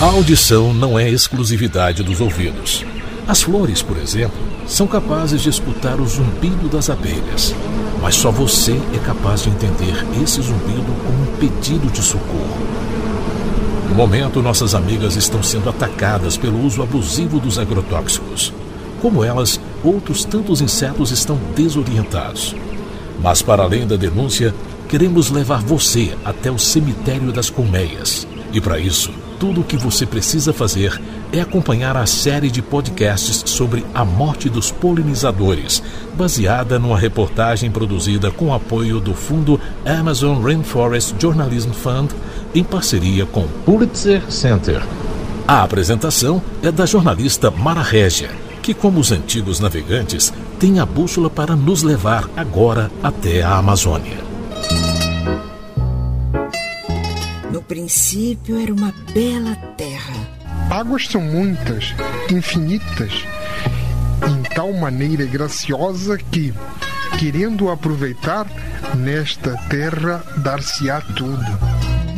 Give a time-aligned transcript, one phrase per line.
[0.00, 2.84] A audição não é exclusividade dos ouvidos.
[3.26, 7.52] As flores, por exemplo, são capazes de escutar o zumbido das abelhas,
[8.00, 12.58] mas só você é capaz de entender esse zumbido como um pedido de socorro.
[13.88, 18.52] No momento, nossas amigas estão sendo atacadas pelo uso abusivo dos agrotóxicos.
[19.02, 22.54] Como elas, outros tantos insetos estão desorientados.
[23.20, 24.54] Mas, para além da denúncia,
[24.88, 28.28] queremos levar você até o cemitério das colmeias.
[28.52, 31.00] E para isso, tudo o que você precisa fazer
[31.32, 35.82] é acompanhar a série de podcasts sobre a morte dos polinizadores,
[36.14, 42.10] baseada numa reportagem produzida com apoio do fundo Amazon Rainforest Journalism Fund,
[42.54, 44.82] em parceria com o Pulitzer Center.
[45.46, 48.30] A apresentação é da jornalista Mara Régia,
[48.62, 54.27] que, como os antigos navegantes, tem a bússola para nos levar agora até a Amazônia.
[57.68, 60.14] Princípio era uma bela terra.
[60.70, 61.94] Águas são muitas,
[62.30, 63.12] infinitas,
[64.26, 66.52] em tal maneira graciosa que,
[67.18, 68.46] querendo aproveitar,
[68.96, 71.44] nesta terra dar-se-á tudo.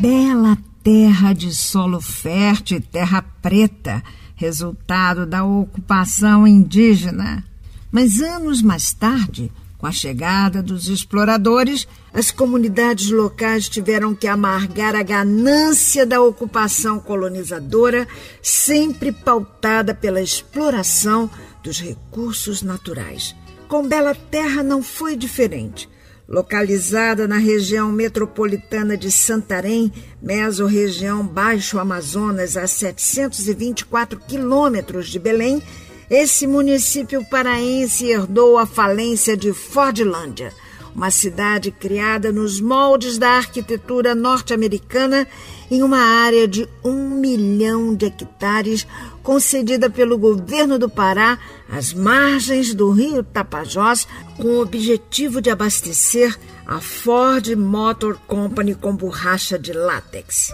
[0.00, 4.02] Bela terra de solo fértil e terra preta,
[4.36, 7.44] resultado da ocupação indígena.
[7.90, 9.50] Mas anos mais tarde,
[9.80, 17.00] com a chegada dos exploradores, as comunidades locais tiveram que amargar a ganância da ocupação
[17.00, 18.06] colonizadora,
[18.42, 21.30] sempre pautada pela exploração
[21.62, 23.34] dos recursos naturais.
[23.68, 25.88] Com Bela Terra não foi diferente.
[26.28, 29.90] Localizada na região metropolitana de Santarém,
[30.22, 35.62] mesorregião Baixo Amazonas, a 724 quilômetros de Belém,
[36.10, 40.52] esse município paraense herdou a falência de Fordlândia,
[40.92, 45.24] uma cidade criada nos moldes da arquitetura norte-americana
[45.70, 48.84] em uma área de um milhão de hectares
[49.22, 51.38] concedida pelo governo do Pará
[51.70, 56.36] às margens do rio Tapajós com o objetivo de abastecer
[56.66, 60.52] a Ford Motor Company com borracha de látex.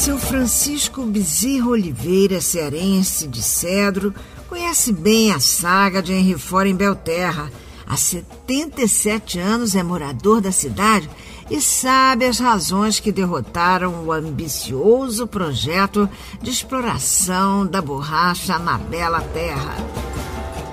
[0.00, 4.14] Seu Francisco Bezerra Oliveira, cearense de Cedro,
[4.48, 7.52] conhece bem a saga de Henry Ford em Belterra.
[7.86, 11.06] Há 77 anos é morador da cidade
[11.50, 16.08] e sabe as razões que derrotaram o ambicioso projeto
[16.40, 20.09] de exploração da borracha na Bela Terra.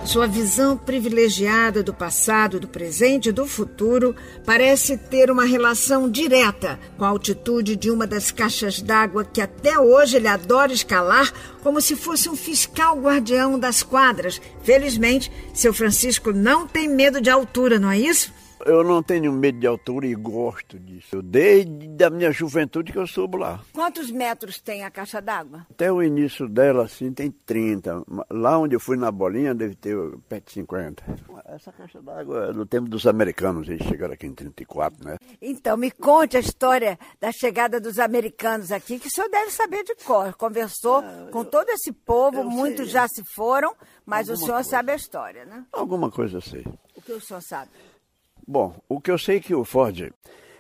[0.08, 6.80] Sua visão privilegiada do passado, do presente e do futuro parece ter uma relação direta
[6.98, 11.82] com a altitude de uma das caixas d'água que até hoje ele adora escalar como
[11.82, 14.40] se fosse um fiscal guardião das quadras.
[14.64, 18.32] Felizmente, seu Francisco não tem medo de altura, não é isso?
[18.68, 21.16] Eu não tenho medo de altura e gosto disso.
[21.16, 23.62] Eu, desde a minha juventude que eu subo lá.
[23.72, 25.66] Quantos metros tem a caixa d'água?
[25.72, 28.04] Até o início dela, assim, tem 30.
[28.30, 29.96] Lá onde eu fui na bolinha, deve ter
[30.28, 31.02] perto de 50.
[31.46, 35.18] Essa caixa d'água é do tempo dos americanos, eles chegaram aqui em 34, né?
[35.42, 39.86] Então, me conte a história da chegada dos americanos aqui, que o senhor deve saber
[39.86, 40.34] de cor.
[40.34, 42.94] Conversou é, com todo esse povo, muitos sei.
[42.94, 43.74] já se foram,
[44.06, 44.70] mas Alguma o senhor coisa.
[44.70, 45.66] sabe a história, né?
[45.72, 46.66] Alguma coisa eu sei.
[46.98, 47.72] O que o senhor sabe?
[48.48, 50.10] Bom, o que eu sei é que o Ford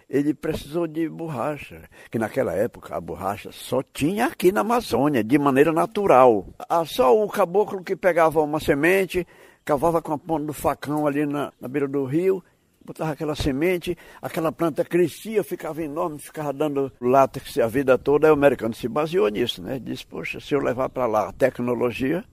[0.09, 5.37] ele precisou de borracha, que naquela época a borracha só tinha aqui na Amazônia, de
[5.37, 6.47] maneira natural.
[6.69, 9.25] Ah, só o caboclo que pegava uma semente,
[9.65, 12.43] cavava com a ponta do facão ali na, na beira do rio,
[12.85, 18.27] botava aquela semente, aquela planta crescia, ficava enorme, ficava dando látex a vida toda.
[18.27, 19.77] Aí o americano se baseou nisso, né?
[19.77, 22.23] Disse, poxa, se eu levar para lá a tecnologia,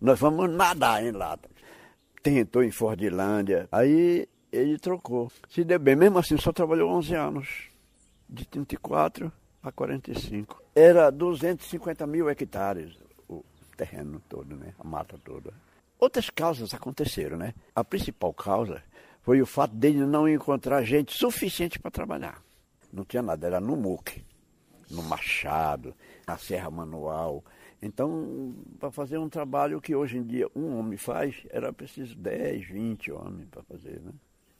[0.00, 1.52] nós vamos nadar em látex.
[2.22, 3.68] Tentou em Fordlândia.
[3.72, 5.30] Aí ele trocou.
[5.48, 7.48] Se deu bem, mesmo assim só trabalhou 11 anos,
[8.28, 9.32] de 34
[9.62, 10.62] a 45.
[10.74, 12.96] Era 250 mil hectares
[13.28, 13.44] o
[13.76, 14.74] terreno todo, né?
[14.78, 15.52] a mata toda.
[15.98, 17.54] Outras causas aconteceram, né?
[17.74, 18.82] A principal causa
[19.22, 22.42] foi o fato dele não encontrar gente suficiente para trabalhar.
[22.92, 24.24] Não tinha nada, era no muque,
[24.90, 25.94] no machado,
[26.26, 27.42] na serra manual.
[27.80, 32.66] Então, para fazer um trabalho que hoje em dia um homem faz, era preciso 10,
[32.66, 34.12] 20 homens para fazer, né?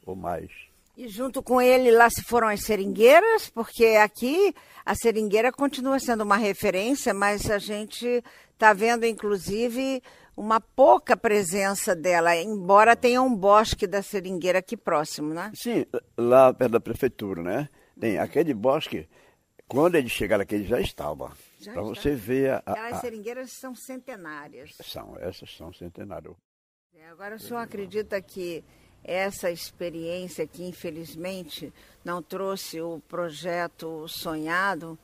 [0.05, 0.51] Ou mais.
[0.97, 4.53] E junto com ele lá se foram as seringueiras, porque aqui
[4.85, 8.23] a seringueira continua sendo uma referência, mas a gente
[8.53, 10.01] está vendo inclusive
[10.37, 15.51] uma pouca presença dela, embora tenha um bosque da seringueira aqui próximo, né?
[15.55, 15.85] Sim,
[16.17, 17.69] lá perto da prefeitura, né?
[17.99, 19.07] Tem aquele bosque,
[19.67, 21.31] quando ele chegar aqui, ele já estava.
[21.63, 23.01] Para você ver a, Aquelas a...
[23.01, 24.75] seringueiras são centenárias.
[24.81, 26.35] São, essas são centenárias.
[26.93, 28.63] É, agora o senhor acredita que
[29.05, 31.71] essa experiência que infelizmente
[32.03, 34.97] não trouxe o projeto sonhado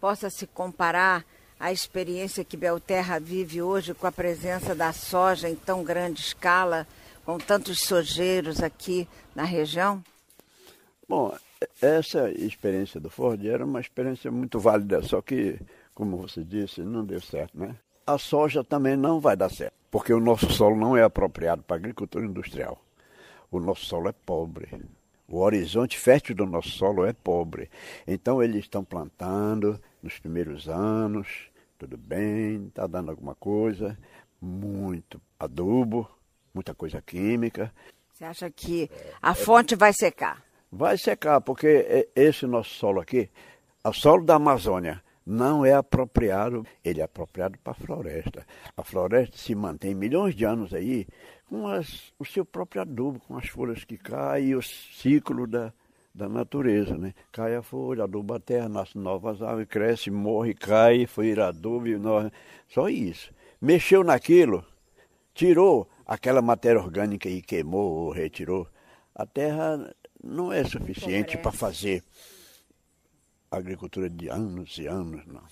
[0.00, 1.24] possa se comparar
[1.60, 6.86] à experiência que Belterra vive hoje com a presença da soja em tão grande escala,
[7.24, 10.02] com tantos sojeiros aqui na região?
[11.08, 11.36] Bom,
[11.80, 15.60] essa experiência do Ford era uma experiência muito válida, só que,
[15.94, 17.76] como você disse, não deu certo, né?
[18.04, 21.76] A soja também não vai dar certo, porque o nosso solo não é apropriado para
[21.76, 22.82] agricultura industrial.
[23.52, 24.68] O nosso solo é pobre.
[25.28, 27.70] O horizonte fértil do nosso solo é pobre.
[28.06, 33.98] Então eles estão plantando nos primeiros anos, tudo bem, está dando alguma coisa,
[34.40, 36.10] muito adubo,
[36.54, 37.70] muita coisa química.
[38.12, 38.90] Você acha que
[39.20, 40.42] a fonte vai secar?
[40.70, 43.28] Vai secar, porque esse nosso solo aqui,
[43.84, 48.46] o solo da Amazônia, não é apropriado, ele é apropriado para a floresta.
[48.76, 51.06] A floresta se mantém milhões de anos aí
[51.48, 55.72] com as, o seu próprio adubo, com as folhas que caem e o ciclo da,
[56.14, 57.14] da natureza, né?
[57.30, 61.98] Cai a folha, aduba a terra, nasce novas árvores, cresce, morre, cai, foi adubo, e
[61.98, 62.30] nós...
[62.68, 63.32] só isso.
[63.60, 64.64] Mexeu naquilo,
[65.34, 68.66] tirou aquela matéria orgânica e queimou ou retirou.
[69.14, 72.02] A terra não é suficiente para fazer
[73.58, 75.42] agricultura de anos e anos, não.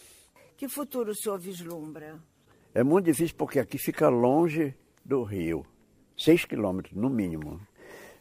[0.56, 2.18] Que futuro o senhor vislumbra?
[2.74, 4.74] É muito difícil porque aqui fica longe
[5.04, 5.64] do rio,
[6.16, 7.60] seis quilômetros no mínimo.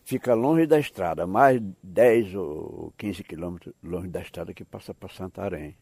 [0.04, 5.08] Fica longe da estrada, mais 10 ou 15 quilômetros longe da estrada que passa para
[5.08, 5.78] Santarém.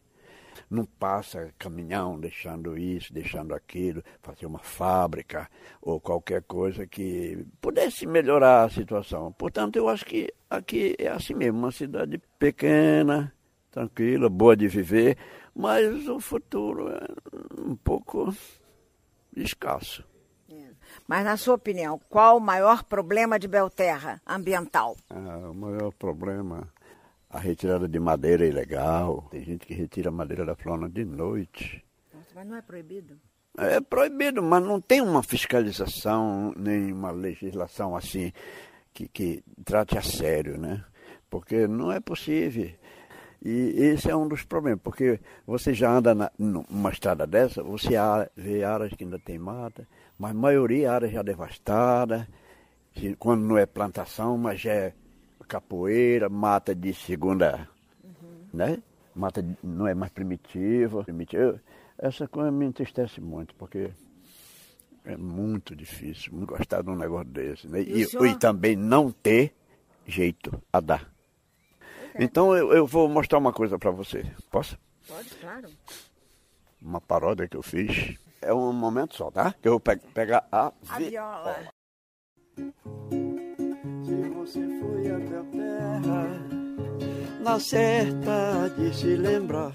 [0.68, 5.48] Não passa caminhão deixando isso, deixando aquilo, fazer uma fábrica
[5.80, 9.32] ou qualquer coisa que pudesse melhorar a situação.
[9.32, 13.32] Portanto, eu acho que aqui é assim mesmo, uma cidade pequena,
[13.70, 15.16] tranquila, boa de viver,
[15.54, 17.06] mas o futuro é
[17.60, 18.34] um pouco
[19.36, 20.04] escasso.
[20.50, 20.70] É.
[21.06, 24.96] Mas, na sua opinião, qual o maior problema de Belterra ambiental?
[25.10, 26.68] Ah, o maior problema,
[27.30, 29.28] a retirada de madeira ilegal.
[29.30, 31.84] Tem gente que retira madeira da flora de noite.
[32.34, 33.18] mas não é proibido?
[33.56, 38.32] É proibido, mas não tem uma fiscalização, nem uma legislação assim
[38.92, 40.84] que, que trate a sério, né?
[41.28, 42.70] Porque não é possível.
[43.44, 47.90] E esse é um dos problemas, porque você já anda na, numa estrada dessa, você
[48.36, 49.86] vê áreas que ainda tem mata,
[50.18, 52.26] mas a maioria é área já devastada,
[53.18, 54.92] quando não é plantação, mas já é
[55.46, 57.68] capoeira, mata de segunda,
[58.04, 58.46] uhum.
[58.52, 58.82] né?
[59.14, 61.02] Mata não é mais primitiva.
[61.04, 61.60] primitiva.
[61.96, 63.90] Essa coisa me entristece muito, porque
[65.04, 67.66] é muito difícil gostar de um negócio desse.
[67.66, 67.82] Né?
[67.82, 69.52] E, e, e também não ter
[70.06, 71.17] jeito a dar.
[72.18, 74.24] Então eu, eu vou mostrar uma coisa para você.
[74.50, 74.78] Posso?
[75.06, 75.68] Pode, claro.
[76.80, 78.16] Uma paródia que eu fiz.
[78.40, 79.54] É um momento só, tá?
[79.60, 81.56] Que eu vou pe pegar a, a viola.
[84.04, 86.48] Se você foi até a terra,
[87.40, 89.72] na certa de se lembrar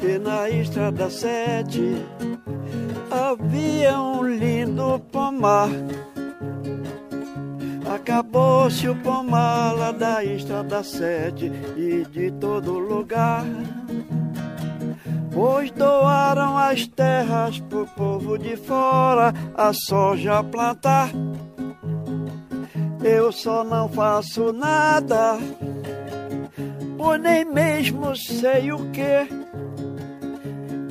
[0.00, 1.94] que na estrada sete
[3.10, 5.68] havia um lindo pomar
[7.94, 13.44] Acabou-se o pomar lá da estrada sede e de todo lugar.
[15.32, 21.10] Pois doaram as terras pro povo de fora a soja plantar.
[23.04, 25.38] Eu só não faço nada,
[26.96, 29.28] pois nem mesmo sei o que.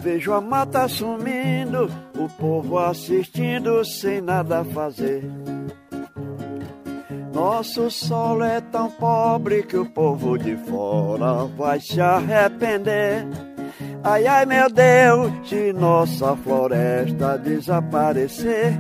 [0.04, 5.24] Vejo a mata sumindo, o povo assistindo sem nada fazer.
[7.42, 13.26] Nosso solo é tão pobre que o povo de fora vai se arrepender.
[14.04, 18.80] Ai, ai, meu Deus, se nossa floresta desaparecer.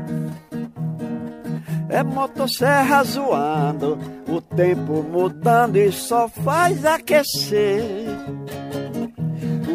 [1.89, 3.97] É motosserra zoando,
[4.29, 7.83] o tempo mudando e só faz aquecer.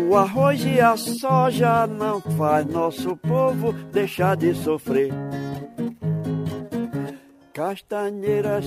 [0.09, 5.13] O arroz e a soja não faz nosso povo deixar de sofrer
[7.57, 8.67] castanheiras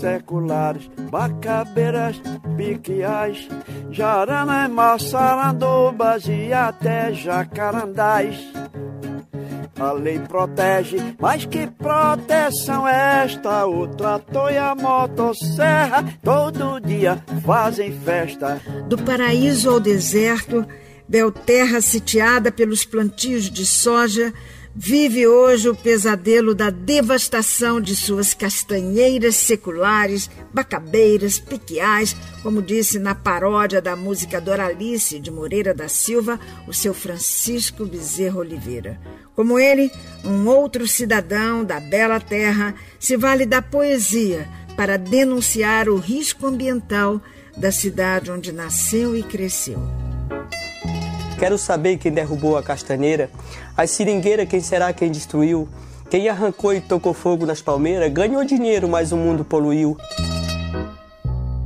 [0.00, 2.18] seculares, bacabeiras,
[2.56, 3.46] piquiais,
[3.90, 8.34] jaranás, maçarandobas e até jacarandás.
[9.78, 13.66] A lei protege, mas que proteção é esta?
[13.66, 18.58] O trator e a motosserra todo dia fazem festa.
[18.88, 20.66] Do paraíso ao deserto,
[21.10, 24.32] Belterra sitiada pelos plantios de soja,
[24.74, 33.14] vive hoje o pesadelo da devastação de suas castanheiras seculares, bacabeiras, piquiais, como disse na
[33.14, 39.00] paródia da música Doralice de Moreira da Silva, o seu Francisco Bezerra Oliveira.
[39.34, 39.90] Como ele,
[40.24, 47.20] um outro cidadão da bela terra se vale da poesia para denunciar o risco ambiental
[47.56, 50.09] da cidade onde nasceu e cresceu.
[51.40, 53.30] Quero saber quem derrubou a castaneira,
[53.74, 55.66] a seringueira quem será quem destruiu,
[56.10, 59.96] quem arrancou e tocou fogo nas palmeiras, ganhou dinheiro, mas o mundo poluiu.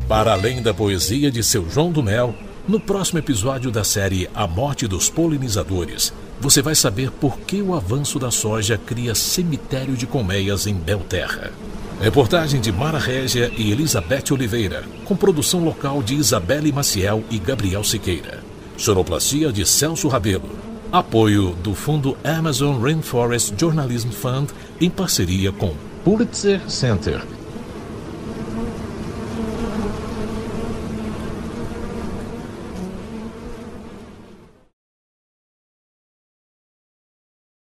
[0.06, 2.36] Para além da poesia de seu João do Mel,
[2.68, 7.74] no próximo episódio da série A Morte dos Polinizadores, você vai saber por que o
[7.74, 11.50] avanço da soja cria cemitério de colmeias em Belterra.
[12.00, 17.82] Reportagem de Mara Régia e Elizabeth Oliveira, com produção local de Isabelle Maciel e Gabriel
[17.82, 18.43] Siqueira.
[18.76, 20.50] Sonoplastia de Celso Rabelo.
[20.90, 24.50] Apoio do Fundo Amazon Rainforest Journalism Fund
[24.80, 27.22] em parceria com Pulitzer Center